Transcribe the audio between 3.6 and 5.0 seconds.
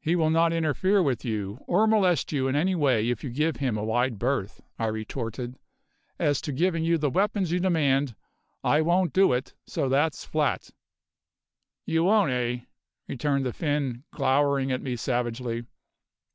a wide berth," I